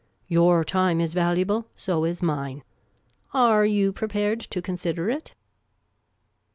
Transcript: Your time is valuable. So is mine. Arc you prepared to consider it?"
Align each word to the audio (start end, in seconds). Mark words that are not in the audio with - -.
Your 0.27 0.63
time 0.63 0.99
is 0.99 1.13
valuable. 1.13 1.67
So 1.75 2.05
is 2.05 2.23
mine. 2.23 2.63
Arc 3.35 3.69
you 3.69 3.93
prepared 3.93 4.39
to 4.41 4.59
consider 4.59 5.11
it?" 5.11 5.35